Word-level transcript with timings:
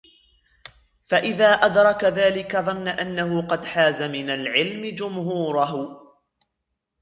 فَإِذَا 1.07 1.49
أَدْرَكَ 1.53 2.03
ذَلِكَ 2.03 2.57
ظَنَّ 2.57 2.87
أَنَّهُ 2.87 3.47
قَدْ 3.47 3.65
حَازَ 3.65 4.01
مِنْ 4.01 4.29
الْعِلْمِ 4.29 4.95
جُمْهُورَهُ 4.95 5.99